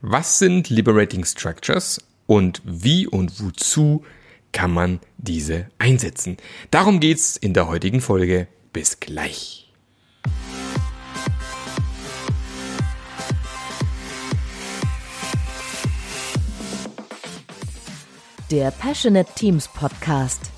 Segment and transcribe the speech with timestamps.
[0.00, 4.04] Was sind Liberating Structures und wie und wozu
[4.52, 6.36] kann man diese einsetzen?
[6.70, 8.46] Darum geht's in der heutigen Folge.
[8.72, 9.72] Bis gleich.
[18.52, 20.52] Der Passionate Teams Podcast.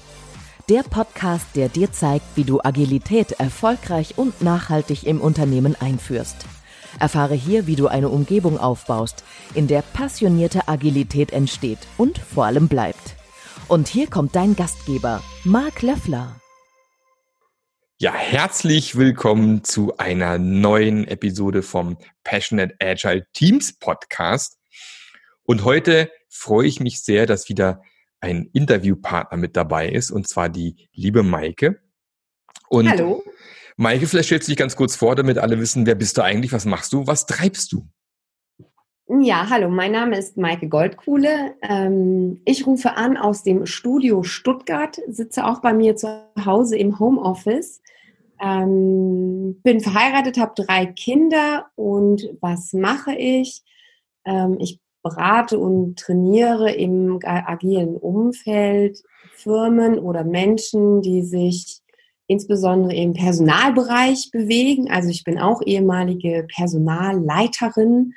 [0.69, 6.45] Der Podcast, der dir zeigt, wie du Agilität erfolgreich und nachhaltig im Unternehmen einführst.
[7.01, 9.25] Erfahre hier, wie du eine Umgebung aufbaust,
[9.55, 13.17] in der passionierte Agilität entsteht und vor allem bleibt.
[13.69, 16.37] Und hier kommt dein Gastgeber, Marc Löffler.
[17.99, 24.59] Ja, herzlich willkommen zu einer neuen Episode vom Passionate Agile Teams Podcast.
[25.43, 27.83] Und heute freue ich mich sehr, dass wieder
[28.21, 31.81] ein Interviewpartner mit dabei ist, und zwar die liebe Maike.
[32.69, 33.23] Und Hallo.
[33.81, 36.53] Maike, vielleicht stellst du dich ganz kurz vor, damit alle wissen, wer bist du eigentlich,
[36.53, 37.87] was machst du, was treibst du?
[39.23, 41.55] Ja, hallo, mein Name ist Maike Goldkuhle.
[41.63, 46.09] Ähm, ich rufe an aus dem Studio Stuttgart, sitze auch bei mir zu
[46.45, 47.81] Hause im Homeoffice.
[48.39, 53.63] Ähm, bin verheiratet, habe drei Kinder und was mache ich?
[54.27, 59.03] Ähm, ich berate und trainiere im agilen Umfeld
[59.33, 61.80] Firmen oder Menschen, die sich
[62.31, 64.89] insbesondere im Personalbereich bewegen.
[64.89, 68.15] Also ich bin auch ehemalige Personalleiterin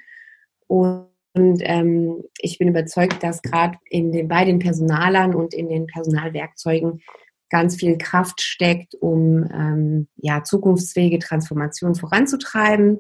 [0.68, 3.80] und, und ähm, ich bin überzeugt, dass gerade
[4.26, 7.02] bei den Personalern und in den Personalwerkzeugen
[7.50, 13.00] ganz viel Kraft steckt, um ähm, ja, zukunftsfähige Transformation voranzutreiben.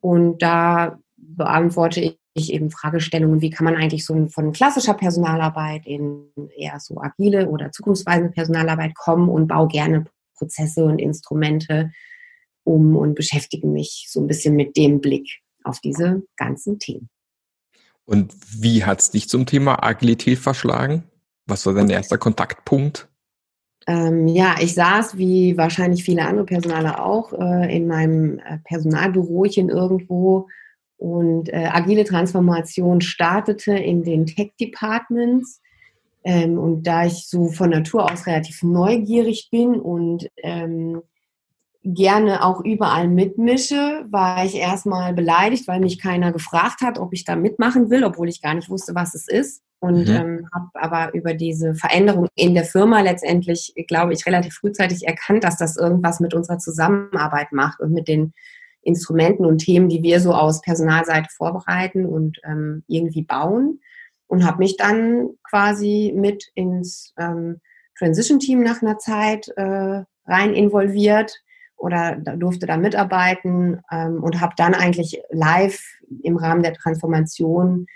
[0.00, 5.84] Und da beantworte ich ich eben Fragestellungen, wie kann man eigentlich so von klassischer Personalarbeit
[5.86, 10.04] in eher so agile oder zukunftsweisende Personalarbeit kommen und baue gerne
[10.38, 11.90] Prozesse und Instrumente
[12.64, 17.08] um und beschäftige mich so ein bisschen mit dem Blick auf diese ganzen Themen.
[18.04, 21.04] Und wie hat es dich zum Thema Agilität verschlagen?
[21.46, 23.08] Was war dein erster Kontaktpunkt?
[23.86, 29.70] Ähm, ja, ich saß wie wahrscheinlich viele andere Personale auch äh, in meinem äh, Personalbürochen
[29.70, 30.48] irgendwo
[30.98, 35.62] und äh, agile Transformation startete in den Tech Departments.
[36.28, 41.00] Ähm, und da ich so von Natur aus relativ neugierig bin und ähm,
[41.82, 47.24] gerne auch überall mitmische, war ich erstmal beleidigt, weil mich keiner gefragt hat, ob ich
[47.24, 49.62] da mitmachen will, obwohl ich gar nicht wusste, was es ist.
[49.80, 50.14] Und mhm.
[50.14, 55.44] ähm, habe aber über diese Veränderung in der Firma letztendlich, glaube ich, relativ frühzeitig erkannt,
[55.44, 58.34] dass das irgendwas mit unserer Zusammenarbeit macht und mit den
[58.82, 63.80] Instrumenten und Themen, die wir so aus Personalseite vorbereiten und ähm, irgendwie bauen.
[64.28, 67.60] Und habe mich dann quasi mit ins ähm,
[67.98, 71.42] Transition-Team nach einer Zeit äh, rein involviert
[71.76, 75.80] oder durfte da mitarbeiten ähm, und habe dann eigentlich live
[76.22, 77.86] im Rahmen der Transformation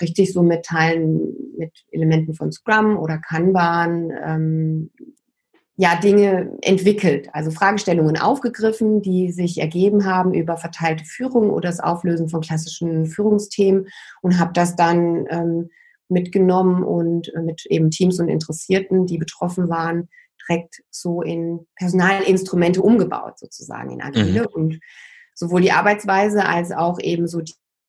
[0.00, 4.90] richtig so mit Teilen, mit Elementen von Scrum oder Kanban ähm,
[5.76, 11.80] ja, Dinge entwickelt, also Fragestellungen aufgegriffen, die sich ergeben haben über verteilte Führung oder das
[11.80, 13.88] Auflösen von klassischen Führungsthemen
[14.22, 15.70] und habe das dann ähm,
[16.08, 20.08] mitgenommen und äh, mit eben Teams und Interessierten, die betroffen waren,
[20.46, 24.42] direkt so in Personalinstrumente umgebaut, sozusagen in Agile.
[24.42, 24.46] Mhm.
[24.52, 24.80] Und
[25.34, 27.42] sowohl die Arbeitsweise als auch eben so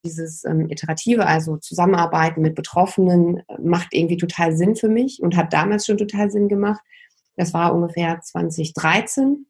[0.04, 5.36] dieses ähm, Iterative, also Zusammenarbeiten mit Betroffenen, äh, macht irgendwie total Sinn für mich und
[5.36, 6.80] hat damals schon total Sinn gemacht.
[7.36, 9.46] Das war ungefähr 2013.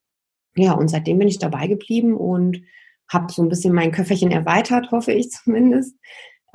[0.56, 2.62] Ja, und seitdem bin ich dabei geblieben und
[3.08, 5.96] habe so ein bisschen mein Köfferchen erweitert, hoffe ich zumindest.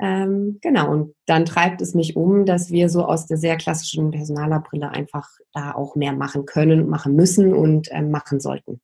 [0.00, 4.10] Ähm, genau, und dann treibt es mich um, dass wir so aus der sehr klassischen
[4.10, 8.80] Personalerbrille einfach da auch mehr machen können, machen müssen und ähm, machen sollten.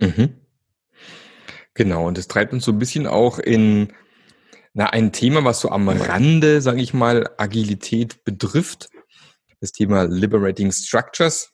[0.00, 0.34] Mhm.
[1.74, 3.92] Genau, und es treibt uns so ein bisschen auch in
[4.72, 8.88] na, ein Thema, was so am Rande, sage ich mal, Agilität betrifft.
[9.60, 11.52] Das Thema Liberating Structures.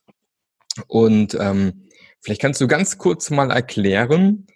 [0.86, 1.88] Und ähm,
[2.20, 4.46] vielleicht kannst du ganz kurz mal erklären,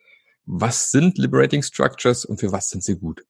[0.46, 3.24] was sind Liberating Structures und für was sind sie gut?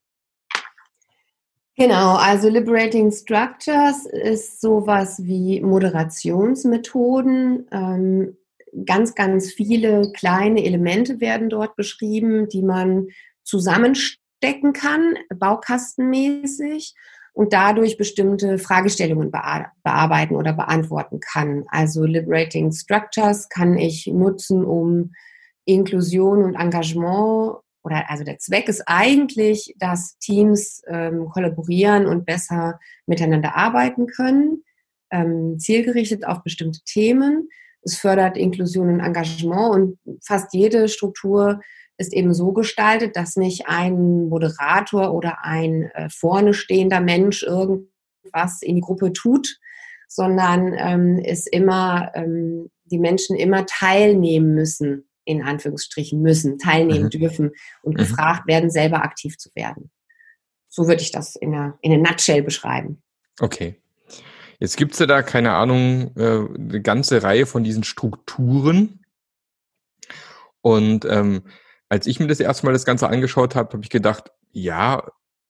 [1.77, 7.67] Genau, also Liberating Structures ist sowas wie Moderationsmethoden.
[7.73, 8.37] Ähm,
[8.85, 13.09] ganz, ganz viele kleine Elemente werden dort beschrieben, die man
[13.45, 16.95] zusammenstecken kann, baukastenmäßig
[17.41, 21.65] und dadurch bestimmte Fragestellungen bearbeiten oder beantworten kann.
[21.69, 25.13] Also Liberating Structures kann ich nutzen, um
[25.65, 32.79] Inklusion und Engagement oder also der Zweck ist eigentlich, dass Teams ähm, kollaborieren und besser
[33.07, 34.63] miteinander arbeiten können,
[35.11, 37.49] ähm, zielgerichtet auf bestimmte Themen.
[37.81, 41.63] Es fördert Inklusion und Engagement und fast jede Struktur
[42.01, 48.63] ist eben so gestaltet, dass nicht ein Moderator oder ein äh, vorne stehender Mensch irgendwas
[48.63, 49.59] in die Gruppe tut,
[50.09, 57.11] sondern ähm, es immer ähm, die Menschen immer teilnehmen müssen, in Anführungsstrichen müssen, teilnehmen mhm.
[57.11, 57.51] dürfen
[57.83, 57.99] und mhm.
[57.99, 59.91] gefragt werden, selber aktiv zu werden.
[60.69, 63.03] So würde ich das in einer, in Nutshell beschreiben.
[63.41, 63.77] Okay.
[64.59, 69.05] Jetzt gibt es ja da, keine Ahnung, äh, eine ganze Reihe von diesen Strukturen.
[70.61, 71.43] Und ähm,
[71.91, 75.07] als ich mir das erste Mal das Ganze angeschaut habe, habe ich gedacht, ja,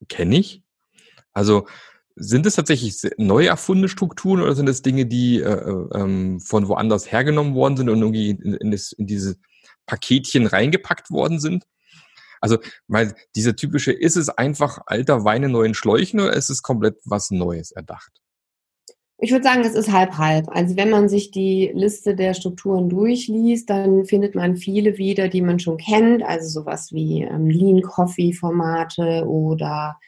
[0.08, 0.64] kenne ich.
[1.32, 1.68] Also
[2.16, 6.66] sind es tatsächlich neu erfundene Strukturen oder sind es Dinge, die äh, äh, ähm, von
[6.66, 9.36] woanders hergenommen worden sind und irgendwie in, in, das, in diese
[9.86, 11.64] Paketchen reingepackt worden sind?
[12.40, 12.58] Also,
[12.88, 16.96] weil dieser typische, ist es einfach alter Wein in neuen Schläuchen oder ist es komplett
[17.04, 18.12] was Neues erdacht?
[19.22, 20.48] Ich würde sagen, es ist halb halb.
[20.48, 25.42] Also wenn man sich die Liste der Strukturen durchliest, dann findet man viele wieder, die
[25.42, 26.22] man schon kennt.
[26.22, 29.98] Also sowas wie ähm, Lean Coffee Formate oder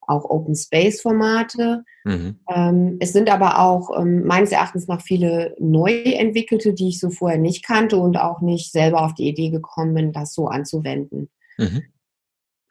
[0.00, 1.84] auch Open Space Formate.
[2.04, 2.36] Mhm.
[2.52, 7.10] Ähm, es sind aber auch ähm, meines Erachtens nach viele neu entwickelte, die ich so
[7.10, 11.28] vorher nicht kannte und auch nicht selber auf die Idee gekommen bin, das so anzuwenden.
[11.58, 11.82] Mhm.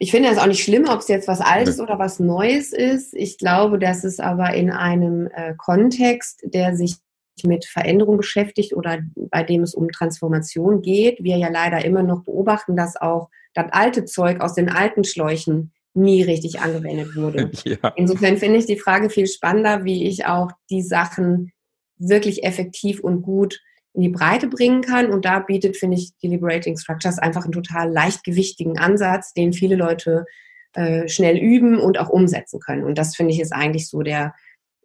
[0.02, 3.14] Ich finde es auch nicht schlimm, ob es jetzt was Altes oder was Neues ist.
[3.14, 6.96] Ich glaube, dass es aber in einem äh, Kontext, der sich
[7.44, 12.24] mit Veränderung beschäftigt oder bei dem es um Transformation geht, wir ja leider immer noch
[12.24, 17.52] beobachten, dass auch das alte Zeug aus den alten Schläuchen nie richtig angewendet wurde.
[17.64, 17.94] Ja.
[17.96, 21.52] Insofern finde ich die Frage viel spannender, wie ich auch die Sachen
[22.00, 23.62] wirklich effektiv und gut
[23.94, 25.12] in die Breite bringen kann.
[25.12, 30.26] Und da bietet, finde ich, Deliberating Structures einfach einen total leichtgewichtigen Ansatz, den viele Leute
[30.74, 32.84] äh, schnell üben und auch umsetzen können.
[32.84, 34.34] Und das finde ich ist eigentlich so der,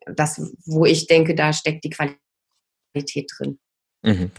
[0.07, 3.59] das, wo ich denke, da steckt die Qualität drin.
[4.03, 4.31] Mhm.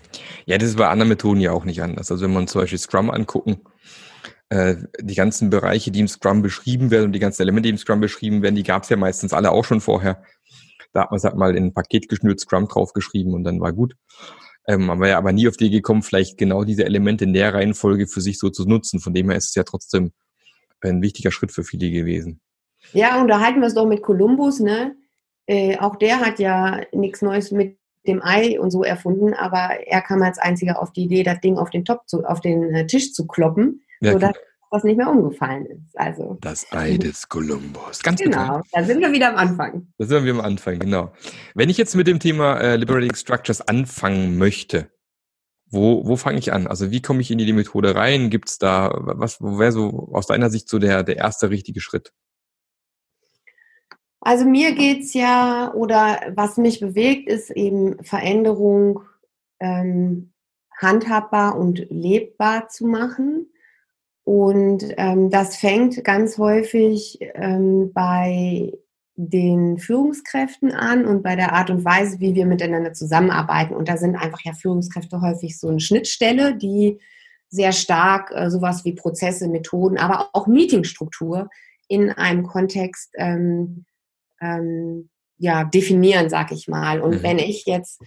[0.46, 2.12] Ja, das ist bei anderen Methoden ja auch nicht anders.
[2.12, 3.62] Also wenn man zum Beispiel Scrum angucken,
[4.50, 7.78] äh, die ganzen Bereiche, die im Scrum beschrieben werden und die ganzen Elemente, die im
[7.78, 10.24] Scrum beschrieben werden, die gab es ja meistens alle auch schon vorher.
[10.94, 13.74] Da hat man es halt mal in ein Paket geschnürt, Scrum draufgeschrieben und dann war
[13.74, 13.96] gut.
[14.68, 18.08] Ähm, man ja aber nie auf die gekommen, vielleicht genau diese Elemente in der Reihenfolge
[18.08, 19.00] für sich so zu nutzen.
[19.00, 20.12] Von dem her ist es ja trotzdem
[20.82, 22.42] ein wichtiger Schritt für viele gewesen.
[22.94, 24.96] Ja, unterhalten wir es doch mit Kolumbus, ne?
[25.46, 30.02] Äh, auch der hat ja nichts Neues mit dem Ei und so erfunden, aber er
[30.02, 32.88] kam als einziger auf die Idee, das Ding auf den, Top zu, auf den äh,
[32.88, 34.34] Tisch zu kloppen, ja, sodass
[34.70, 35.98] was nicht mehr umgefallen ist.
[35.98, 36.38] Also.
[36.42, 38.02] Das Ei des Kolumbus.
[38.04, 39.88] Ganz genau, da sind wir wieder am Anfang.
[39.98, 41.14] Da sind wir am Anfang, genau.
[41.56, 44.92] Wenn ich jetzt mit dem Thema äh, Liberating Structures anfangen möchte,
[45.70, 46.68] wo, wo fange ich an?
[46.68, 48.30] Also wie komme ich in die Methode rein?
[48.30, 51.82] Gibt es da, was wo wäre so aus deiner Sicht so der, der erste richtige
[51.82, 52.14] Schritt?
[54.22, 59.02] Also mir geht's ja, oder was mich bewegt, ist eben Veränderung
[59.60, 60.34] ähm,
[60.78, 63.48] handhabbar und lebbar zu machen.
[64.28, 68.74] Und ähm, das fängt ganz häufig ähm, bei
[69.16, 73.74] den Führungskräften an und bei der Art und Weise, wie wir miteinander zusammenarbeiten.
[73.74, 77.00] Und da sind einfach ja Führungskräfte häufig so eine Schnittstelle, die
[77.48, 81.50] sehr stark äh, sowas wie Prozesse, Methoden, aber auch Meetingstruktur
[81.88, 83.86] in einem Kontext ähm,
[84.42, 85.08] ähm,
[85.38, 87.00] ja, definieren, sag ich mal.
[87.00, 87.24] Und mhm.
[87.24, 88.02] wenn ich jetzt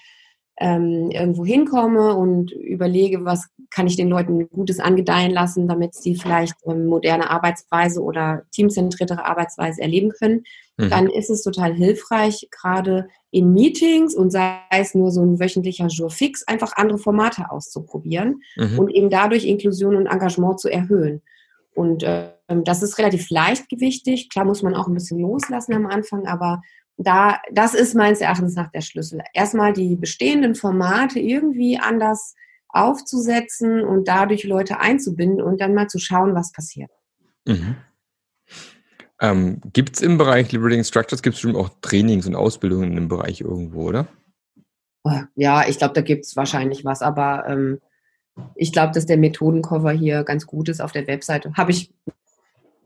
[0.59, 6.17] ähm, irgendwo hinkomme und überlege, was kann ich den Leuten Gutes angedeihen lassen, damit sie
[6.17, 10.45] vielleicht ähm, moderne Arbeitsweise oder teamzentriertere Arbeitsweise erleben können,
[10.77, 10.91] mhm.
[10.91, 15.87] dann ist es total hilfreich, gerade in Meetings und sei es nur so ein wöchentlicher
[15.87, 18.79] Jour fix, einfach andere Formate auszuprobieren mhm.
[18.79, 21.23] und eben dadurch Inklusion und Engagement zu erhöhen.
[21.75, 24.29] Und äh, das ist relativ leichtgewichtig.
[24.31, 26.61] Klar muss man auch ein bisschen loslassen am Anfang, aber
[26.97, 29.21] da, das ist meines Erachtens nach der Schlüssel.
[29.33, 32.35] Erstmal die bestehenden Formate irgendwie anders
[32.73, 36.91] aufzusetzen und dadurch Leute einzubinden und dann mal zu schauen, was passiert.
[37.47, 37.77] Mhm.
[39.21, 43.09] Ähm, gibt es im Bereich Liberating Structures, gibt es bestimmt auch Trainings und Ausbildungen im
[43.09, 44.07] Bereich irgendwo, oder?
[45.35, 47.81] Ja, ich glaube, da gibt es wahrscheinlich was, aber ähm,
[48.55, 51.53] ich glaube, dass der Methodencover hier ganz gut ist auf der Webseite.
[51.57, 51.91] Habe ich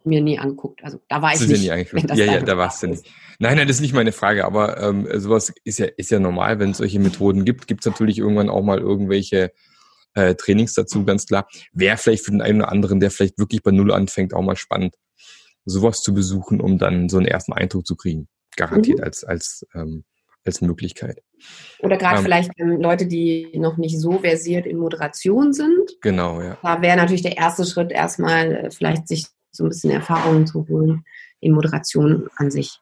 [0.05, 0.85] mir nie angeguckt.
[0.85, 1.71] Also da war ich nicht.
[1.93, 3.05] nicht ja, ja, da warst du nicht.
[3.39, 6.59] Nein, nein, das ist nicht meine Frage, aber ähm, sowas ist ja, ist ja normal,
[6.59, 9.53] wenn es solche Methoden gibt, gibt es natürlich irgendwann auch mal irgendwelche
[10.15, 11.47] äh, Trainings dazu, ganz klar.
[11.73, 14.57] Wäre vielleicht für den einen oder anderen, der vielleicht wirklich bei Null anfängt, auch mal
[14.57, 14.95] spannend,
[15.65, 18.29] sowas zu besuchen, um dann so einen ersten Eindruck zu kriegen.
[18.57, 19.05] Garantiert mhm.
[19.05, 20.05] als, als, ähm,
[20.45, 21.23] als Möglichkeit.
[21.81, 25.91] Oder gerade ähm, vielleicht ähm, Leute, die noch nicht so versiert in Moderation sind.
[26.01, 26.59] Genau, ja.
[26.63, 30.67] Da wäre natürlich der erste Schritt erstmal äh, vielleicht sich so ein bisschen Erfahrungen zu
[30.69, 31.05] holen
[31.41, 32.81] in Moderation an sich.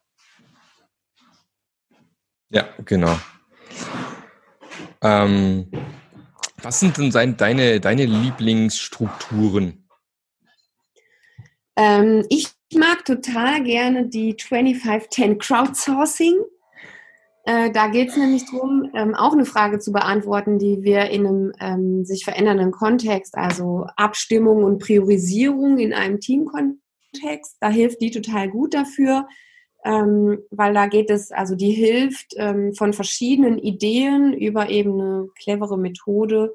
[2.51, 3.19] Ja, genau.
[5.01, 5.69] Ähm,
[6.63, 9.89] was sind denn deine, deine Lieblingsstrukturen?
[11.77, 16.35] Ähm, ich mag total gerne die 2510 Crowdsourcing.
[17.45, 21.27] Äh, da geht es nämlich darum, ähm, auch eine Frage zu beantworten, die wir in
[21.27, 28.13] einem ähm, sich verändernden Kontext, also Abstimmung und Priorisierung in einem Teamkontext, da hilft die
[28.13, 29.27] total gut dafür,
[29.85, 35.29] ähm, weil da geht es, also die hilft ähm, von verschiedenen Ideen über eben eine
[35.39, 36.53] clevere Methode,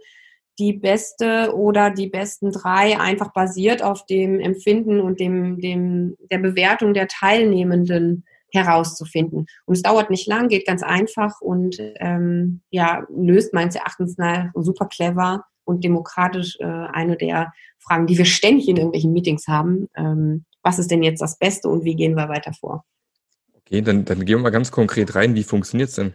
[0.60, 6.39] die beste oder die besten drei einfach basiert auf dem Empfinden und dem, dem, der
[6.39, 9.46] Bewertung der Teilnehmenden herauszufinden.
[9.65, 14.51] Und es dauert nicht lang, geht ganz einfach und ähm, ja, löst meines Erachtens nach
[14.55, 19.89] super clever und demokratisch äh, eine der Fragen, die wir ständig in irgendwelchen Meetings haben.
[19.96, 22.84] Ähm, was ist denn jetzt das Beste und wie gehen wir weiter vor?
[23.67, 25.36] Okay, dann, dann gehen wir mal ganz konkret rein.
[25.36, 26.13] Wie funktioniert es denn?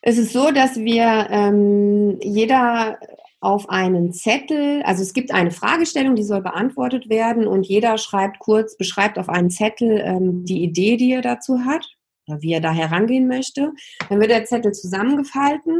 [0.00, 2.98] Es ist so, dass wir ähm, jeder
[3.40, 8.38] auf einen Zettel, also es gibt eine Fragestellung, die soll beantwortet werden und jeder schreibt
[8.38, 11.86] kurz, beschreibt auf einen Zettel ähm, die Idee, die er dazu hat
[12.26, 13.72] oder wie er da herangehen möchte.
[14.08, 15.74] Dann wird der Zettel zusammengefalten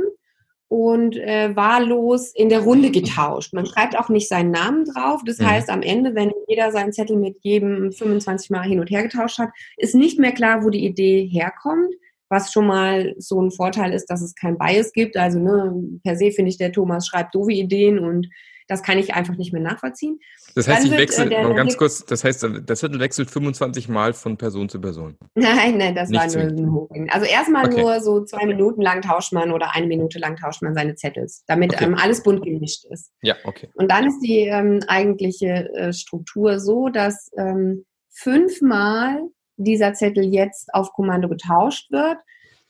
[0.72, 3.52] und äh, wahllos in der Runde getauscht.
[3.52, 5.20] Man schreibt auch nicht seinen Namen drauf.
[5.26, 5.50] Das mhm.
[5.50, 9.38] heißt, am Ende, wenn jeder seinen Zettel mit jedem 25 Mal hin und her getauscht
[9.38, 11.94] hat, ist nicht mehr klar, wo die Idee herkommt
[12.30, 15.18] was schon mal so ein Vorteil ist, dass es kein Bias gibt.
[15.18, 18.26] Also ne, per se finde ich, der Thomas schreibt doofe Ideen und
[18.68, 20.20] das kann ich einfach nicht mehr nachvollziehen.
[20.54, 24.12] Das heißt, ich wechsle, äh, mal ganz kurz, das heißt, das Zettel wechselt 25 Mal
[24.12, 25.16] von Person zu Person.
[25.34, 27.10] Nein, nein, das nicht war nur ein Hochgehen.
[27.10, 27.80] Also erstmal okay.
[27.80, 31.44] nur so zwei Minuten lang tauscht man oder eine Minute lang tauscht man seine Zettels,
[31.46, 31.84] damit okay.
[31.84, 33.12] ähm, alles bunt gemischt ist.
[33.22, 33.68] Ja, okay.
[33.74, 39.22] Und dann ist die ähm, eigentliche äh, Struktur so, dass ähm, fünfmal
[39.56, 42.18] dieser Zettel jetzt auf Kommando getauscht wird.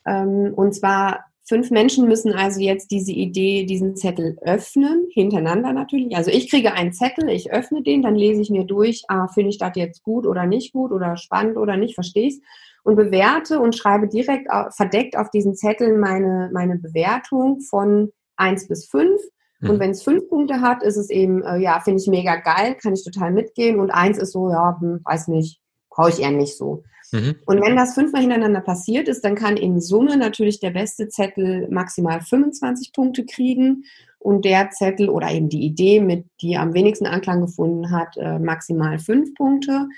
[0.06, 6.16] Ähm, und zwar fünf Menschen müssen also jetzt diese Idee, diesen Zettel öffnen, hintereinander natürlich.
[6.16, 9.50] Also ich kriege einen Zettel, ich öffne den, dann lese ich mir durch, ah, finde
[9.50, 12.40] ich das jetzt gut oder nicht gut oder spannend oder nicht, verstehe ich
[12.84, 18.86] und bewerte und schreibe direkt verdeckt auf diesen Zettel meine, meine Bewertung von eins bis
[18.86, 19.20] fünf.
[19.60, 19.80] Und mhm.
[19.80, 22.94] wenn es fünf Punkte hat, ist es eben, äh, ja, finde ich mega geil, kann
[22.94, 23.78] ich total mitgehen.
[23.78, 26.82] Und eins ist so, ja, hm, weiß nicht, brauche ich eher nicht so.
[27.12, 27.36] Mhm.
[27.46, 31.68] Und wenn das fünfmal hintereinander passiert ist, dann kann in Summe natürlich der beste Zettel
[31.70, 33.84] maximal 25 Punkte kriegen
[34.18, 38.38] und der Zettel oder eben die Idee, mit die am wenigsten Anklang gefunden hat, äh,
[38.38, 39.88] maximal fünf Punkte.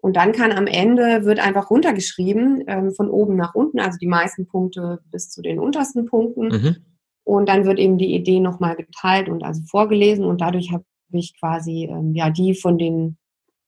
[0.00, 4.06] Und dann kann am Ende, wird einfach runtergeschrieben, ähm, von oben nach unten, also die
[4.06, 6.48] meisten Punkte bis zu den untersten Punkten.
[6.48, 6.76] Mhm.
[7.24, 11.38] Und dann wird eben die Idee nochmal geteilt und also vorgelesen und dadurch habe ich
[11.38, 13.16] quasi ähm, ja die von den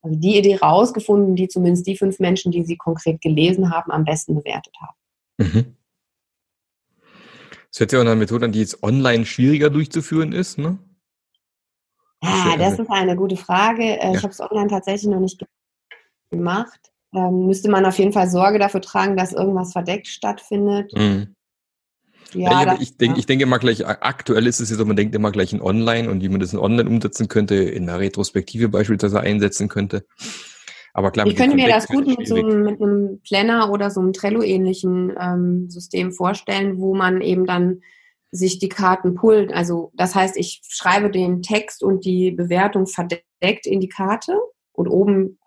[0.03, 4.05] also die Idee rausgefunden, die zumindest die fünf Menschen, die sie konkret gelesen haben, am
[4.05, 4.97] besten bewertet haben.
[5.39, 5.77] Mhm.
[7.71, 10.79] Das hört sich auch eine Methode an, die jetzt online schwieriger durchzuführen ist, ne?
[12.23, 13.83] Ja, das ist eine gute Frage.
[13.83, 14.15] Äh, ja.
[14.15, 15.45] Ich habe es online tatsächlich noch nicht
[16.31, 16.81] gemacht.
[17.15, 20.93] Ähm, müsste man auf jeden Fall Sorge dafür tragen, dass irgendwas verdeckt stattfindet.
[20.95, 21.35] Mhm.
[22.35, 25.33] Ja, ja ich, denke, ich denke immer gleich, aktuell ist es so, man denkt immer
[25.33, 29.21] gleich in Online und wie man das in Online umsetzen könnte, in der Retrospektive beispielsweise
[29.21, 30.05] einsetzen könnte.
[30.93, 34.01] Aber klar, ich könnte mir das gut mit so einem, mit einem Planner oder so
[34.01, 37.83] einem Trello-ähnlichen ähm, System vorstellen, wo man eben dann
[38.31, 39.53] sich die Karten pullt.
[39.53, 44.39] Also das heißt, ich schreibe den Text und die Bewertung verdeckt in die Karte
[44.73, 45.39] und oben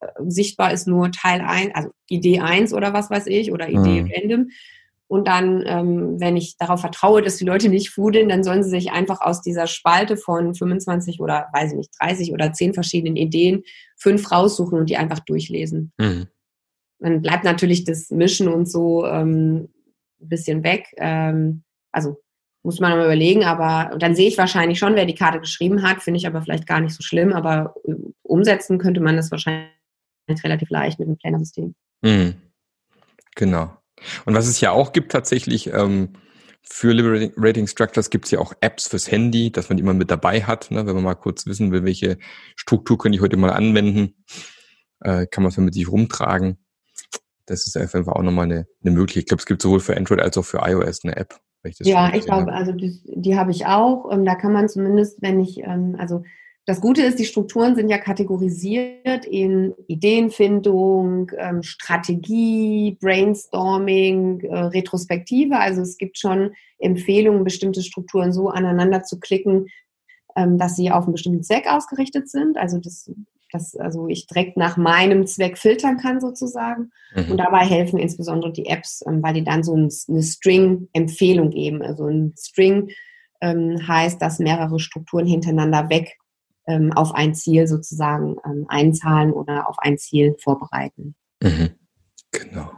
[0.00, 4.02] äh, sichtbar ist nur Teil 1, also Idee 1 oder was weiß ich, oder Idee
[4.02, 4.12] mhm.
[4.12, 4.48] random.
[5.08, 8.70] Und dann, ähm, wenn ich darauf vertraue, dass die Leute nicht fudeln, dann sollen sie
[8.70, 13.16] sich einfach aus dieser Spalte von 25 oder, weiß ich nicht, 30 oder 10 verschiedenen
[13.16, 13.62] Ideen
[13.96, 15.92] fünf raussuchen und die einfach durchlesen.
[15.98, 16.26] Mhm.
[16.98, 19.68] Dann bleibt natürlich das Mischen und so ähm,
[20.20, 20.92] ein bisschen weg.
[20.96, 22.20] Ähm, also
[22.64, 26.02] muss man mal überlegen, aber dann sehe ich wahrscheinlich schon, wer die Karte geschrieben hat,
[26.02, 29.70] finde ich aber vielleicht gar nicht so schlimm, aber äh, umsetzen könnte man das wahrscheinlich
[30.42, 31.76] relativ leicht mit einem Planner-System.
[32.02, 32.34] Mhm.
[33.36, 33.70] Genau.
[34.24, 36.10] Und was es ja auch gibt tatsächlich, ähm,
[36.68, 40.10] für Liberating Structures gibt es ja auch Apps fürs Handy, dass man die mal mit
[40.10, 40.70] dabei hat.
[40.70, 40.84] Ne?
[40.86, 42.18] Wenn man mal kurz wissen will, welche
[42.56, 44.24] Struktur könnte ich heute mal anwenden,
[45.00, 46.58] äh, kann man es mit sich rumtragen.
[47.46, 49.22] Das ist einfach auch nochmal eine, eine Möglichkeit.
[49.22, 51.38] Ich glaube, es gibt sowohl für Android als auch für iOS eine App.
[51.80, 54.10] Ja, ich glaube, also die, die habe ich auch.
[54.12, 56.22] Ähm, da kann man zumindest, wenn ich, ähm, also
[56.66, 65.58] das Gute ist, die Strukturen sind ja kategorisiert in Ideenfindung, ähm, Strategie, Brainstorming, äh, Retrospektive.
[65.60, 69.68] Also es gibt schon Empfehlungen, bestimmte Strukturen so aneinander zu klicken,
[70.34, 72.58] ähm, dass sie auf einen bestimmten Zweck ausgerichtet sind.
[72.58, 73.12] Also das,
[73.52, 76.90] das, also ich direkt nach meinem Zweck filtern kann sozusagen.
[77.14, 77.30] Mhm.
[77.30, 81.80] Und dabei helfen insbesondere die Apps, ähm, weil die dann so eine String-Empfehlung geben.
[81.82, 82.90] Also ein String
[83.42, 86.16] heißt, dass mehrere Strukturen hintereinander weg
[86.66, 91.14] ähm, auf ein Ziel sozusagen ähm, einzahlen oder auf ein Ziel vorbereiten.
[91.42, 91.70] Mhm.
[92.32, 92.70] Genau.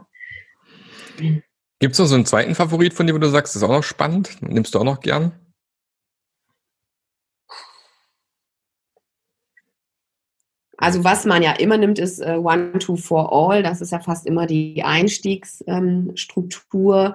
[1.17, 3.73] Gibt es noch so einen zweiten Favorit von dir, wo du sagst, das ist auch
[3.73, 4.37] noch spannend?
[4.41, 5.31] Nimmst du auch noch gern?
[10.81, 13.63] Also was man ja immer nimmt, ist äh, One, Two, For All.
[13.63, 17.13] Das ist ja fast immer die Einstiegsstruktur, ähm,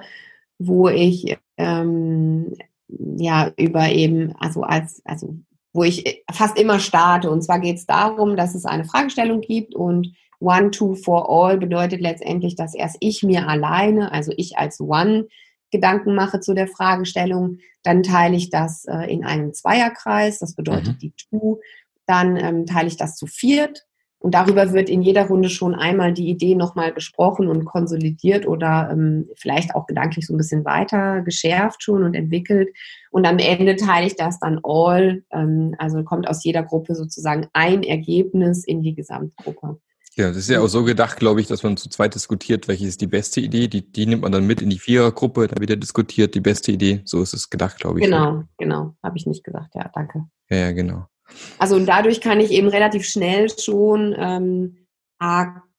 [0.58, 2.54] wo ich ähm,
[2.88, 5.38] ja über eben, also als, also
[5.74, 7.30] wo ich fast immer starte.
[7.30, 11.58] Und zwar geht es darum, dass es eine Fragestellung gibt und One, Two, For All
[11.58, 15.28] bedeutet letztendlich, dass erst ich mir alleine, also ich als One,
[15.70, 17.58] Gedanken mache zu der Fragestellung.
[17.82, 20.98] Dann teile ich das äh, in einem Zweierkreis, das bedeutet mhm.
[20.98, 21.58] die Two
[22.06, 23.86] dann ähm, teile ich das zu viert.
[24.24, 28.88] Und darüber wird in jeder Runde schon einmal die Idee nochmal besprochen und konsolidiert oder
[28.90, 32.70] ähm, vielleicht auch gedanklich so ein bisschen weiter geschärft schon und entwickelt.
[33.10, 37.48] Und am Ende teile ich das dann all, ähm, also kommt aus jeder Gruppe sozusagen
[37.52, 39.78] ein Ergebnis in die Gesamtgruppe.
[40.16, 42.86] Ja, das ist ja auch so gedacht, glaube ich, dass man zu zweit diskutiert, welche
[42.86, 43.68] ist die beste Idee.
[43.68, 47.02] Die, die nimmt man dann mit in die Vierergruppe, da wieder diskutiert, die beste Idee.
[47.04, 48.06] So ist es gedacht, glaube ich.
[48.06, 48.96] Genau, genau.
[49.02, 50.24] Habe ich nicht gesagt, ja, danke.
[50.48, 51.08] Ja, ja, genau.
[51.58, 54.76] Also und dadurch kann ich eben relativ schnell schon ähm,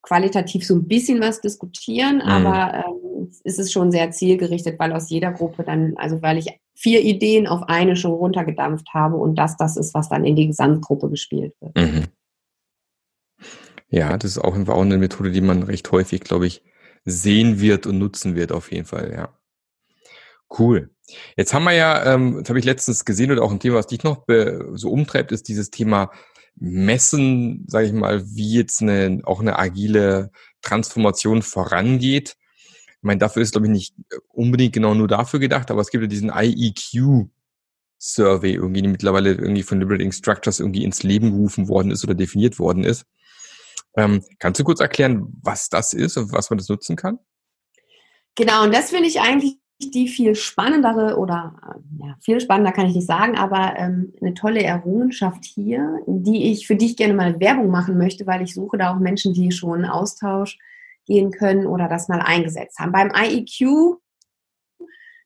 [0.02, 2.22] qualitativ so ein bisschen was diskutieren, mhm.
[2.22, 6.48] aber ähm, es ist schon sehr zielgerichtet, weil aus jeder Gruppe dann, also weil ich
[6.76, 10.48] vier Ideen auf eine schon runtergedampft habe und das das ist, was dann in die
[10.48, 11.76] Gesamtgruppe gespielt wird.
[11.78, 12.06] Mhm.
[13.90, 16.64] Ja, das ist auch eine Methode, die man recht häufig, glaube ich,
[17.06, 19.30] sehen wird und nutzen wird auf jeden Fall, ja.
[20.50, 20.92] Cool.
[21.38, 23.88] Jetzt haben wir ja, ähm, das habe ich letztens gesehen oder auch ein Thema, was
[23.88, 24.26] dich noch
[24.74, 26.12] so umtreibt, ist dieses Thema
[26.56, 32.38] Messen, sage ich mal, wie jetzt eine, auch eine agile Transformation vorangeht.
[32.90, 33.96] Ich meine, dafür ist, glaube ich, nicht
[34.30, 37.30] unbedingt genau nur dafür gedacht, aber es gibt ja diesen IEQ
[38.00, 42.14] Survey irgendwie, die mittlerweile irgendwie von Liberating Structures irgendwie ins Leben gerufen worden ist oder
[42.14, 43.06] definiert worden ist.
[43.98, 47.20] Ähm, kannst du kurz erklären, was das ist und was man das nutzen kann?
[48.36, 51.56] Genau, und das finde ich eigentlich die viel spannendere oder
[52.00, 56.66] ja, viel spannender kann ich nicht sagen, aber ähm, eine tolle Errungenschaft hier, die ich
[56.66, 59.52] für die ich gerne mal Werbung machen möchte, weil ich suche da auch Menschen, die
[59.52, 60.58] schon in Austausch
[61.06, 62.92] gehen können oder das mal eingesetzt haben.
[62.92, 64.00] Beim IEQ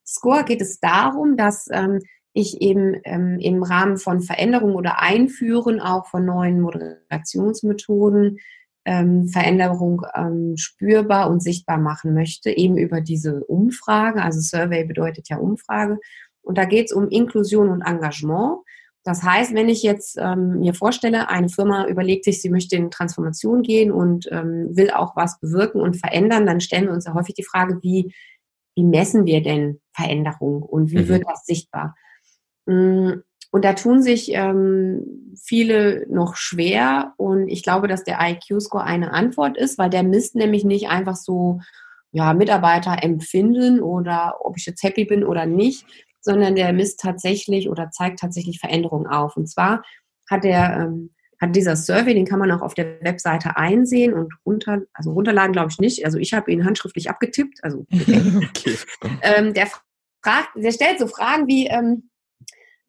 [0.05, 1.99] Score geht es darum, dass ähm,
[2.33, 8.39] ich eben ähm, im Rahmen von Veränderungen oder Einführen auch von neuen Moderationsmethoden
[8.89, 14.23] ähm, Veränderung ähm, spürbar und sichtbar machen möchte, eben über diese Umfrage.
[14.23, 15.99] Also Survey bedeutet ja Umfrage.
[16.41, 18.57] Und da geht es um Inklusion und Engagement.
[19.03, 22.89] Das heißt, wenn ich jetzt ähm, mir vorstelle, eine Firma überlegt sich, sie möchte in
[22.89, 27.13] Transformation gehen und ähm, will auch was bewirken und verändern, dann stellen wir uns ja
[27.13, 28.11] häufig die Frage, wie,
[28.75, 31.07] wie messen wir denn Veränderung und wie mhm.
[31.09, 31.95] wird das sichtbar?
[32.65, 33.21] Mm,
[33.51, 37.13] und da tun sich ähm, viele noch schwer.
[37.17, 41.15] Und ich glaube, dass der IQ-Score eine Antwort ist, weil der misst nämlich nicht einfach
[41.15, 41.59] so
[42.11, 45.85] ja, Mitarbeiter empfinden oder ob ich jetzt happy bin oder nicht,
[46.21, 49.35] sondern der misst tatsächlich oder zeigt tatsächlich Veränderungen auf.
[49.35, 49.83] Und zwar
[50.29, 54.33] hat der ähm, hat dieser Survey, den kann man auch auf der Webseite einsehen und
[54.45, 56.03] runter, also runterladen glaube ich nicht.
[56.03, 57.63] Also ich habe ihn handschriftlich abgetippt.
[57.63, 58.77] Also okay.
[59.21, 59.69] ähm, der
[60.21, 62.08] fragt, der stellt so Fragen wie ähm,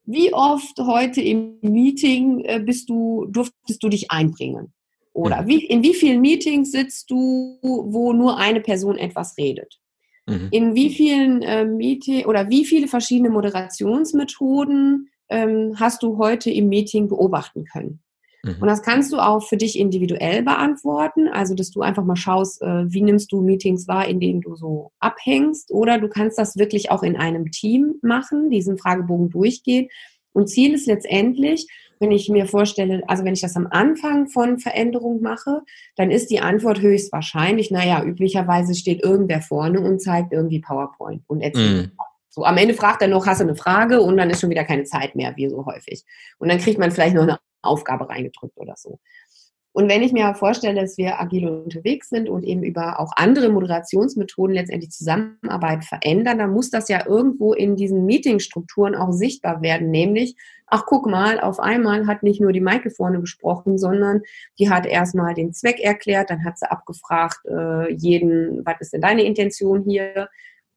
[0.04, 4.72] wie oft heute im Meeting äh, bist du, durftest du dich einbringen?
[5.12, 5.48] Oder mhm.
[5.48, 9.78] wie, in wie vielen Meetings sitzt du, wo nur eine Person etwas redet?
[10.26, 10.48] Mhm.
[10.50, 16.68] In wie vielen äh, Meeting oder wie viele verschiedene Moderationsmethoden ähm, hast du heute im
[16.68, 18.00] Meeting beobachten können?
[18.42, 18.57] Mhm.
[18.61, 22.62] Und das kannst du auch für dich individuell beantworten, also dass du einfach mal schaust,
[22.62, 26.57] äh, wie nimmst du Meetings wahr, in denen du so abhängst, oder du kannst das
[26.57, 29.88] wirklich auch in einem Team machen, diesen Fragebogen durchgehen.
[30.33, 31.66] Und Ziel ist letztendlich,
[31.98, 35.62] wenn ich mir vorstelle, also wenn ich das am Anfang von Veränderung mache,
[35.96, 41.42] dann ist die Antwort höchstwahrscheinlich, naja, üblicherweise steht irgendwer vorne und zeigt irgendwie PowerPoint und
[41.42, 41.88] erzählt.
[41.88, 41.98] Mm.
[42.31, 44.00] So, am Ende fragt er noch, hast du eine Frage?
[44.00, 46.05] Und dann ist schon wieder keine Zeit mehr, wie so häufig.
[46.38, 48.99] Und dann kriegt man vielleicht noch eine Aufgabe reingedrückt oder so.
[49.73, 53.51] Und wenn ich mir vorstelle, dass wir agil unterwegs sind und eben über auch andere
[53.51, 59.90] Moderationsmethoden letztendlich Zusammenarbeit verändern, dann muss das ja irgendwo in diesen Meetingstrukturen auch sichtbar werden,
[59.90, 60.35] nämlich,
[60.66, 64.23] ach guck mal, auf einmal hat nicht nur die Maike vorne gesprochen, sondern
[64.59, 69.03] die hat erstmal den Zweck erklärt, dann hat sie abgefragt, äh, jeden, was ist denn
[69.03, 70.29] deine Intention hier?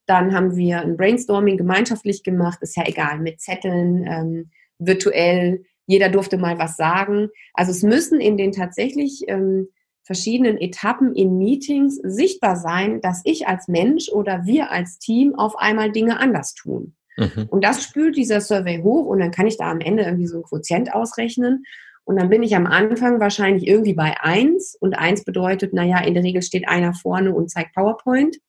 [0.06, 6.10] Dann haben wir ein Brainstorming gemeinschaftlich gemacht, ist ja egal, mit Zetteln, ähm, virtuell, jeder
[6.10, 7.30] durfte mal was sagen.
[7.54, 9.68] Also es müssen in den tatsächlich ähm,
[10.04, 15.58] verschiedenen Etappen in Meetings sichtbar sein, dass ich als Mensch oder wir als Team auf
[15.58, 16.96] einmal Dinge anders tun.
[17.18, 17.48] Mhm.
[17.50, 20.38] Und das spült dieser Survey hoch und dann kann ich da am Ende irgendwie so
[20.38, 21.64] ein Quotient ausrechnen.
[22.06, 26.16] Und dann bin ich am Anfang wahrscheinlich irgendwie bei eins und eins bedeutet, naja, in
[26.16, 28.40] der Regel steht einer vorne und zeigt PowerPoint.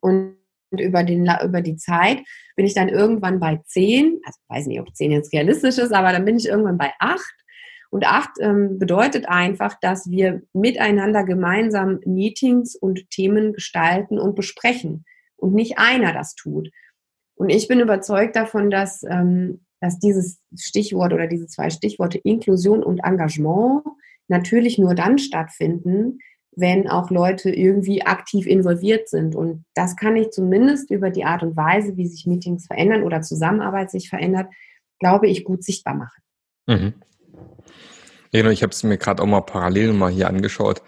[0.00, 0.36] Und
[0.80, 2.22] über, den, über die Zeit
[2.56, 4.20] bin ich dann irgendwann bei zehn.
[4.24, 6.92] Also ich weiß nicht, ob zehn jetzt realistisch ist, aber dann bin ich irgendwann bei
[6.98, 7.34] acht.
[7.90, 15.04] Und acht ähm, bedeutet einfach, dass wir miteinander gemeinsam Meetings und Themen gestalten und besprechen
[15.36, 16.70] und nicht einer das tut.
[17.36, 22.82] Und ich bin überzeugt davon, dass ähm, dass dieses Stichwort oder diese zwei Stichworte Inklusion
[22.82, 23.82] und Engagement
[24.28, 26.18] natürlich nur dann stattfinden,
[26.56, 29.36] wenn auch Leute irgendwie aktiv involviert sind.
[29.36, 33.22] Und das kann ich zumindest über die Art und Weise, wie sich Meetings verändern oder
[33.22, 34.48] Zusammenarbeit sich verändert,
[34.98, 36.22] glaube ich, gut sichtbar machen.
[36.66, 36.94] Mhm.
[38.32, 40.82] Genau, ich habe es mir gerade auch mal parallel mal hier angeschaut.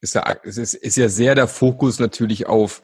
[0.00, 2.82] Ist ja, es ist, ist ja sehr der Fokus natürlich auf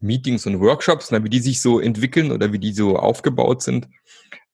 [0.00, 3.88] Meetings und Workshops, na, wie die sich so entwickeln oder wie die so aufgebaut sind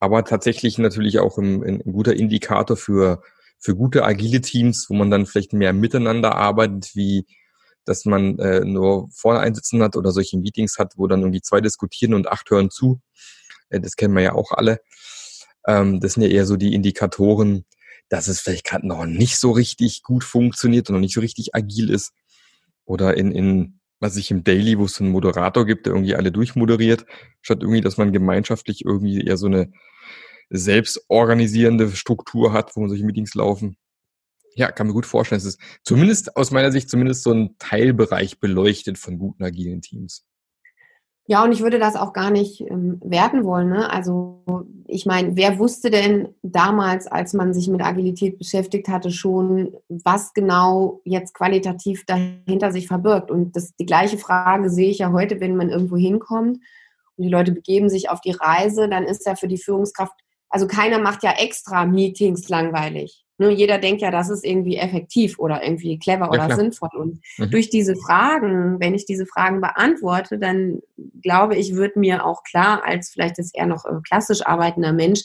[0.02, 3.22] aber tatsächlich natürlich auch ein, ein guter Indikator für,
[3.62, 7.26] für gute agile Teams, wo man dann vielleicht mehr miteinander arbeitet, wie
[7.84, 11.60] dass man äh, nur vorne einsitzen hat oder solche Meetings hat, wo dann irgendwie zwei
[11.60, 13.00] diskutieren und acht hören zu.
[13.70, 14.80] Äh, das kennen wir ja auch alle.
[15.66, 17.64] Ähm, das sind ja eher so die Indikatoren,
[18.08, 21.54] dass es vielleicht gerade noch nicht so richtig gut funktioniert und noch nicht so richtig
[21.54, 22.12] agil ist.
[22.84, 26.32] Oder in, in was ich im Daily, wo es einen Moderator gibt, der irgendwie alle
[26.32, 27.06] durchmoderiert,
[27.40, 29.72] statt irgendwie, dass man gemeinschaftlich irgendwie eher so eine
[30.52, 33.76] selbstorganisierende Struktur hat, wo solche Meetings laufen.
[34.54, 35.38] Ja, kann mir gut vorstellen.
[35.38, 40.26] Es ist zumindest aus meiner Sicht zumindest so ein Teilbereich beleuchtet von guten agilen Teams.
[41.26, 43.68] Ja, und ich würde das auch gar nicht ähm, werten wollen.
[43.70, 43.90] Ne?
[43.90, 44.42] Also
[44.88, 50.34] ich meine, wer wusste denn damals, als man sich mit Agilität beschäftigt hatte, schon, was
[50.34, 53.30] genau jetzt qualitativ dahinter sich verbirgt?
[53.30, 56.58] Und das, die gleiche Frage sehe ich ja heute, wenn man irgendwo hinkommt
[57.16, 60.14] und die Leute begeben sich auf die Reise, dann ist ja für die Führungskraft
[60.52, 63.24] also keiner macht ja extra Meetings langweilig.
[63.38, 66.56] Nur jeder denkt ja, das ist irgendwie effektiv oder irgendwie clever oder klar.
[66.56, 66.90] sinnvoll.
[66.94, 67.50] Und mhm.
[67.50, 70.80] durch diese Fragen, wenn ich diese Fragen beantworte, dann
[71.22, 75.22] glaube ich, wird mir auch klar, als vielleicht ist eher noch klassisch arbeitender Mensch,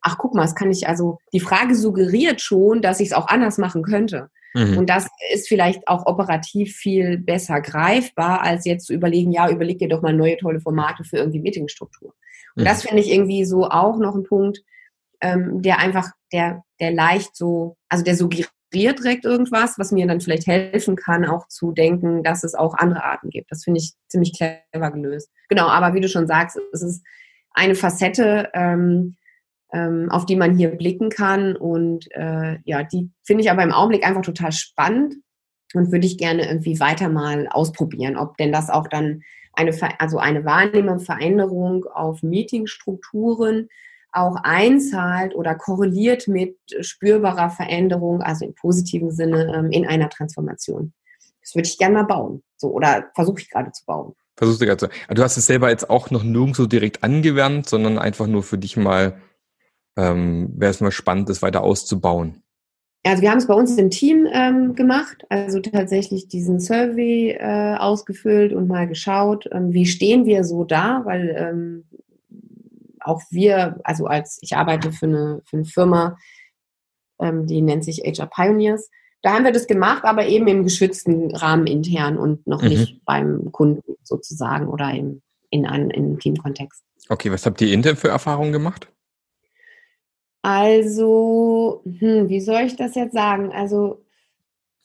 [0.00, 3.26] ach guck mal, das kann ich also, die Frage suggeriert schon, dass ich es auch
[3.26, 4.30] anders machen könnte.
[4.54, 4.78] Mhm.
[4.78, 9.78] Und das ist vielleicht auch operativ viel besser greifbar, als jetzt zu überlegen, ja, überleg
[9.80, 12.14] dir doch mal neue tolle Formate für irgendwie Meetingstruktur.
[12.56, 14.60] Und das finde ich irgendwie so auch noch ein Punkt,
[15.20, 20.20] ähm, der einfach, der, der leicht so, also der suggeriert direkt irgendwas, was mir dann
[20.20, 23.50] vielleicht helfen kann, auch zu denken, dass es auch andere Arten gibt.
[23.50, 25.30] Das finde ich ziemlich clever gelöst.
[25.48, 27.04] Genau, aber wie du schon sagst, es ist
[27.52, 29.16] eine Facette, ähm,
[29.72, 31.56] ähm, auf die man hier blicken kann.
[31.56, 35.16] Und äh, ja, die finde ich aber im Augenblick einfach total spannend
[35.74, 39.22] und würde ich gerne irgendwie weiter mal ausprobieren, ob denn das auch dann
[39.58, 43.68] eine, also eine Wahrnehmung, Veränderung auf Meetingstrukturen
[44.12, 50.92] auch einzahlt oder korreliert mit spürbarer Veränderung, also im positiven Sinne ähm, in einer Transformation.
[51.42, 52.42] Das würde ich gerne mal bauen.
[52.56, 54.14] So, oder versuche ich gerade zu bauen.
[54.36, 55.14] Versuchst du gerade zu.
[55.14, 58.76] Du hast es selber jetzt auch noch nirgendwo direkt angewandt, sondern einfach nur für dich
[58.76, 59.20] mal,
[59.96, 62.42] ähm, wäre es mal spannend, das weiter auszubauen.
[63.04, 67.76] Also wir haben es bei uns im Team ähm, gemacht, also tatsächlich diesen Survey äh,
[67.76, 71.84] ausgefüllt und mal geschaut, ähm, wie stehen wir so da, weil ähm,
[73.00, 76.18] auch wir, also als ich arbeite für eine, für eine Firma,
[77.20, 78.90] ähm, die nennt sich HR Pioneers,
[79.22, 82.68] da haben wir das gemacht, aber eben im geschützten Rahmen intern und noch mhm.
[82.68, 86.82] nicht beim Kunden sozusagen oder im, in einem in Teamkontext.
[87.08, 88.88] Okay, was habt ihr intern für Erfahrungen gemacht?
[90.42, 93.50] Also, hm, wie soll ich das jetzt sagen?
[93.52, 94.02] Also,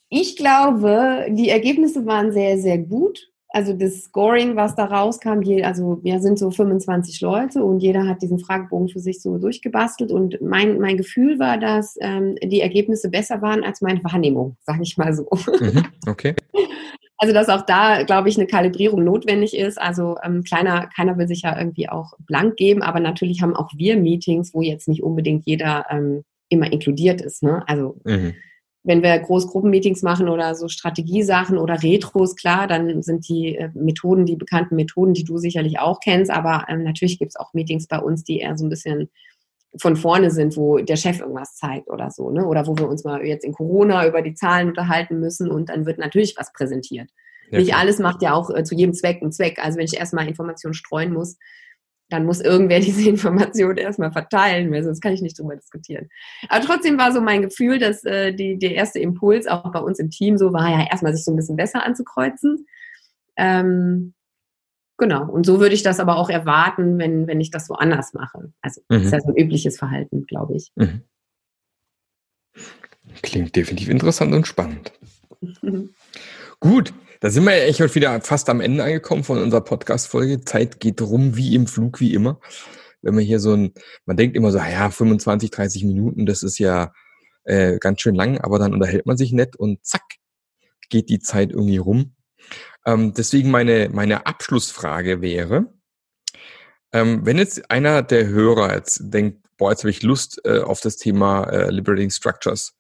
[0.10, 3.32] ich glaube, die Ergebnisse waren sehr, sehr gut.
[3.50, 8.24] Also das Scoring, was da rauskam, also wir sind so 25 Leute und jeder hat
[8.24, 13.10] diesen Fragebogen für sich so durchgebastelt und mein, mein Gefühl war, dass ähm, die Ergebnisse
[13.10, 15.28] besser waren als meine Wahrnehmung, sage ich mal so.
[15.60, 16.36] Mhm, okay.
[17.24, 19.80] Also dass auch da, glaube ich, eine Kalibrierung notwendig ist.
[19.82, 23.70] Also ähm, kleiner, keiner will sich ja irgendwie auch blank geben, aber natürlich haben auch
[23.78, 27.42] wir Meetings, wo jetzt nicht unbedingt jeder ähm, immer inkludiert ist.
[27.42, 27.64] Ne?
[27.66, 28.34] Also mhm.
[28.84, 34.26] wenn wir Großgruppenmeetings machen oder so Strategiesachen oder Retros, klar, dann sind die äh, Methoden,
[34.26, 37.88] die bekannten Methoden, die du sicherlich auch kennst, aber ähm, natürlich gibt es auch Meetings
[37.88, 39.10] bei uns, die eher so ein bisschen
[39.80, 42.46] von vorne sind, wo der Chef irgendwas zeigt oder so, ne?
[42.46, 45.86] Oder wo wir uns mal jetzt in Corona über die Zahlen unterhalten müssen und dann
[45.86, 47.10] wird natürlich was präsentiert.
[47.50, 49.60] Ja, Nicht alles macht ja auch äh, zu jedem Zweck einen Zweck.
[49.64, 51.38] Also wenn ich erstmal Informationen streuen muss,
[52.10, 56.10] dann muss irgendwer diese Information erstmal verteilen, weil sonst kann ich nicht drüber diskutieren.
[56.50, 60.00] Aber trotzdem war so mein Gefühl, dass äh, die, der erste Impuls auch bei uns
[60.00, 62.68] im Team so war, ja, erstmal sich so ein bisschen besser anzukreuzen.
[63.36, 64.14] Ähm,
[64.98, 65.30] Genau.
[65.30, 68.54] Und so würde ich das aber auch erwarten, wenn, wenn ich das so anders mache.
[68.62, 68.96] Also mhm.
[68.96, 70.72] das ist ja so ein übliches Verhalten, glaube ich.
[70.76, 71.02] Mhm.
[73.22, 74.92] Klingt definitiv interessant und spannend.
[76.60, 80.42] Gut, da sind wir ja echt heute wieder fast am Ende angekommen von unserer Podcast-Folge.
[80.42, 82.40] Zeit geht rum wie im Flug, wie immer.
[83.02, 83.74] Wenn man hier so ein,
[84.06, 86.94] man denkt immer so, ah ja, 25, 30 Minuten, das ist ja
[87.44, 90.04] äh, ganz schön lang, aber dann unterhält man sich nett und zack,
[90.90, 92.16] geht die Zeit irgendwie rum.
[92.86, 95.74] Ähm, deswegen meine, meine Abschlussfrage wäre,
[96.92, 100.82] ähm, wenn jetzt einer der Hörer jetzt denkt, boah, jetzt habe ich Lust äh, auf
[100.82, 102.76] das Thema äh, Liberating Structures.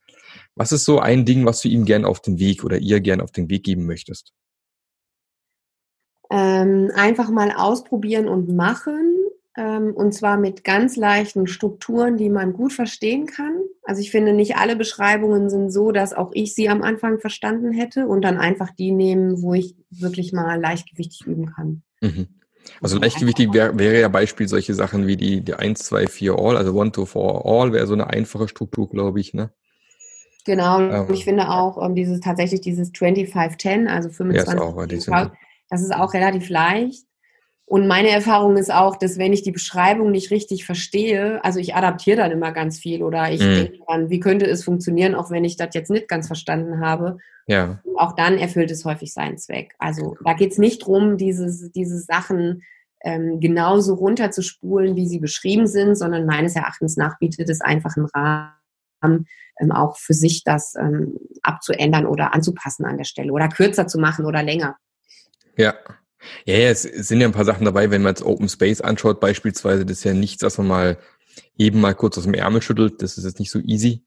[0.56, 3.22] Was ist so ein Ding, was du ihm gern auf den Weg oder ihr gern
[3.22, 4.34] auf den Weg geben möchtest?
[6.30, 9.18] Ähm, einfach mal ausprobieren und machen.
[9.56, 13.62] Ähm, und zwar mit ganz leichten Strukturen, die man gut verstehen kann.
[13.84, 17.74] Also ich finde, nicht alle Beschreibungen sind so, dass auch ich sie am Anfang verstanden
[17.74, 21.84] hätte und dann einfach die nehmen, wo ich wirklich mal leichtgewichtig üben kann.
[22.02, 22.28] Mhm.
[22.82, 26.56] Also leichtgewichtig wäre, wäre ja Beispiel solche Sachen wie die, die 1, 2, 4 All,
[26.56, 29.52] also 1 to 4 All wäre so eine einfache Struktur, glaube ich, ne?
[30.46, 35.32] Genau, ähm, ich finde auch ähm, dieses tatsächlich dieses 25-10, also 25, ja,
[35.70, 37.06] das ist auch relativ leicht.
[37.66, 41.76] Und meine Erfahrung ist auch, dass wenn ich die Beschreibung nicht richtig verstehe, also ich
[41.76, 43.56] adaptiere dann immer ganz viel oder ich mhm.
[43.56, 47.18] denke dann, wie könnte es funktionieren, auch wenn ich das jetzt nicht ganz verstanden habe.
[47.46, 47.82] Ja.
[47.98, 49.76] auch dann erfüllt es häufig seinen Zweck.
[49.78, 52.64] Also da geht es nicht darum, diese, diese Sachen
[53.04, 58.06] ähm, genauso runterzuspulen, wie sie beschrieben sind, sondern meines Erachtens nach bietet es einfach einen
[58.16, 59.28] Rahmen,
[59.60, 64.00] ähm, auch für sich das ähm, abzuändern oder anzupassen an der Stelle oder kürzer zu
[64.00, 64.78] machen oder länger.
[65.58, 65.76] Ja,
[66.46, 69.20] ja, ja, es sind ja ein paar Sachen dabei, wenn man jetzt Open Space anschaut,
[69.20, 70.98] beispielsweise, das ist ja nichts, was man mal
[71.58, 73.02] eben mal kurz aus dem Ärmel schüttelt.
[73.02, 74.06] Das ist jetzt nicht so easy,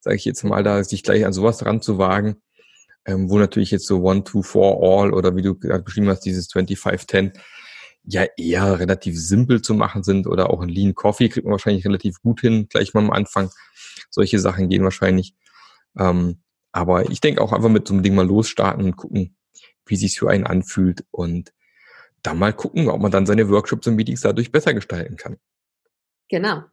[0.00, 2.36] sage ich jetzt mal, da sich gleich an sowas dran zu wagen.
[3.04, 6.22] Ähm, wo natürlich jetzt so One, Two, Four, All oder wie du gerade beschrieben hast,
[6.22, 7.38] dieses 25-10
[8.02, 11.84] ja eher relativ simpel zu machen sind oder auch ein Lean Coffee kriegt man wahrscheinlich
[11.84, 13.50] relativ gut hin, gleich mal am Anfang.
[14.10, 15.34] Solche Sachen gehen wahrscheinlich.
[15.98, 16.40] Ähm,
[16.72, 19.35] aber ich denke auch einfach mit so einem Ding mal losstarten und gucken,
[19.86, 21.52] wie sich für einen anfühlt und
[22.22, 25.36] dann mal gucken, ob man dann seine Workshops und Meetings dadurch besser gestalten kann.
[26.28, 26.64] Genau.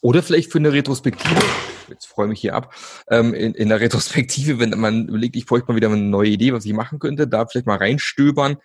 [0.00, 1.40] Oder vielleicht für eine Retrospektive,
[1.88, 2.74] jetzt freue ich mich hier ab,
[3.08, 6.52] ähm, in, in der Retrospektive, wenn man überlegt, ich bräuchte mal wieder eine neue Idee,
[6.52, 8.56] was ich machen könnte, da vielleicht mal reinstöbern.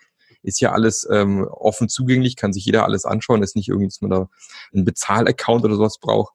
[0.42, 3.44] Ist ja alles ähm, offen zugänglich, kann sich jeder alles anschauen.
[3.44, 4.28] Ist nicht irgendwie, dass man da
[4.74, 6.34] einen Bezahlaccount oder sowas braucht.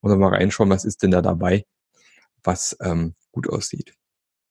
[0.00, 1.66] Oder mal reinschauen, was ist denn da dabei,
[2.42, 3.94] was ähm, gut aussieht.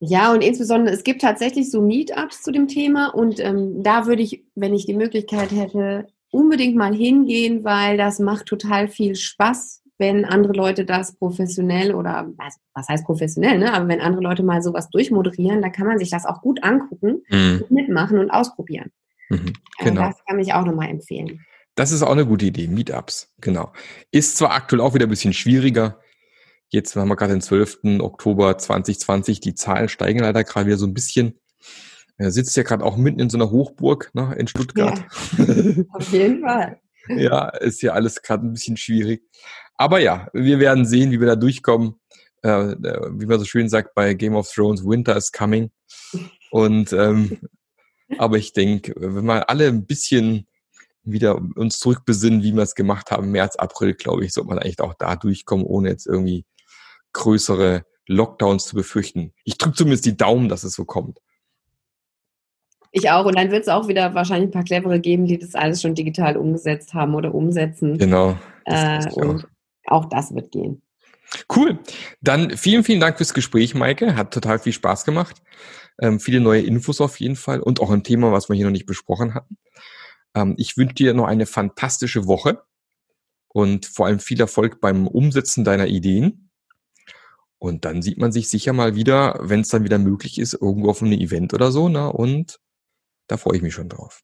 [0.08, 4.22] Ja, und insbesondere, es gibt tatsächlich so Meetups zu dem Thema und ähm, da würde
[4.22, 9.82] ich, wenn ich die Möglichkeit hätte, unbedingt mal hingehen, weil das macht total viel Spaß,
[9.98, 12.30] wenn andere Leute das professionell oder
[12.74, 13.74] was heißt professionell, ne?
[13.74, 17.24] Aber wenn andere Leute mal sowas durchmoderieren, dann kann man sich das auch gut angucken,
[17.30, 17.64] mhm.
[17.70, 18.92] mitmachen und ausprobieren.
[19.30, 20.02] Mhm, genau.
[20.02, 21.40] Das kann ich auch nochmal empfehlen.
[21.76, 23.72] Das ist auch eine gute Idee, Meetups, genau.
[24.12, 26.00] Ist zwar aktuell auch wieder ein bisschen schwieriger,
[26.70, 28.00] Jetzt haben wir gerade den 12.
[28.00, 29.40] Oktober 2020.
[29.40, 31.40] Die Zahlen steigen leider gerade wieder so ein bisschen.
[32.18, 35.06] Er sitzt ja gerade auch mitten in so einer Hochburg ne, in Stuttgart.
[35.38, 36.80] Ja, auf jeden Fall.
[37.10, 39.24] ja, ist ja alles gerade ein bisschen schwierig.
[39.78, 41.96] Aber ja, wir werden sehen, wie wir da durchkommen.
[42.44, 45.72] Äh, äh, wie man so schön sagt bei Game of Thrones, Winter is coming.
[46.52, 47.40] Und ähm,
[48.18, 50.48] aber ich denke, wenn wir alle ein bisschen
[51.04, 54.80] wieder uns zurückbesinnen, wie wir es gemacht haben, März, April, glaube ich, sollte man eigentlich
[54.80, 56.46] auch da durchkommen, ohne jetzt irgendwie
[57.16, 59.34] größere Lockdowns zu befürchten.
[59.44, 61.20] Ich drücke zumindest die Daumen, dass es so kommt.
[62.92, 63.26] Ich auch.
[63.26, 65.96] Und dann wird es auch wieder wahrscheinlich ein paar clevere geben, die das alles schon
[65.96, 67.98] digital umgesetzt haben oder umsetzen.
[67.98, 68.38] Genau.
[68.66, 69.46] Äh, und
[69.86, 70.04] auch.
[70.04, 70.82] auch das wird gehen.
[71.54, 71.80] Cool.
[72.22, 74.16] Dann vielen, vielen Dank fürs Gespräch, Maike.
[74.16, 75.42] Hat total viel Spaß gemacht.
[76.00, 78.72] Ähm, viele neue Infos auf jeden Fall und auch ein Thema, was wir hier noch
[78.72, 79.58] nicht besprochen hatten.
[80.36, 82.62] Ähm, ich wünsche dir noch eine fantastische Woche
[83.48, 86.45] und vor allem viel Erfolg beim Umsetzen deiner Ideen.
[87.58, 90.90] Und dann sieht man sich sicher mal wieder, wenn es dann wieder möglich ist, irgendwo
[90.90, 91.90] auf einem Event oder so.
[91.90, 92.12] Ne?
[92.12, 92.60] Und
[93.28, 94.22] da freue ich mich schon drauf.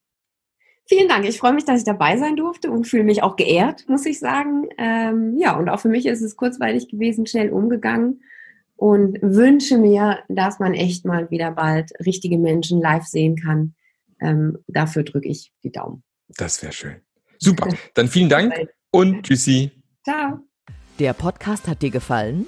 [0.85, 1.25] Vielen Dank.
[1.25, 4.19] Ich freue mich, dass ich dabei sein durfte und fühle mich auch geehrt, muss ich
[4.19, 4.67] sagen.
[4.77, 8.21] Ähm, ja, und auch für mich ist es kurzweilig gewesen, schnell umgegangen
[8.75, 13.75] und wünsche mir, dass man echt mal wieder bald richtige Menschen live sehen kann.
[14.19, 16.03] Ähm, dafür drücke ich die Daumen.
[16.27, 16.95] Das wäre schön.
[17.37, 17.69] Super.
[17.93, 18.53] Dann vielen Dank
[18.91, 19.71] und tschüssi.
[20.03, 20.39] Ciao.
[20.99, 22.47] Der Podcast hat dir gefallen?